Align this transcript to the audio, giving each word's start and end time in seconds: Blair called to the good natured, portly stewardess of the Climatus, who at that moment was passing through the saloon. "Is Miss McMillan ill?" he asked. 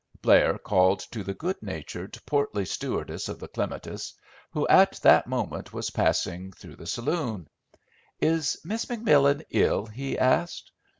Blair 0.23 0.57
called 0.57 1.01
to 1.11 1.23
the 1.23 1.35
good 1.35 1.61
natured, 1.61 2.17
portly 2.25 2.65
stewardess 2.65 3.29
of 3.29 3.37
the 3.37 3.47
Climatus, 3.47 4.15
who 4.49 4.67
at 4.67 4.93
that 5.03 5.27
moment 5.27 5.73
was 5.73 5.91
passing 5.91 6.51
through 6.53 6.77
the 6.77 6.87
saloon. 6.87 7.47
"Is 8.19 8.59
Miss 8.65 8.85
McMillan 8.85 9.43
ill?" 9.51 9.85
he 9.85 10.17
asked. 10.17 10.71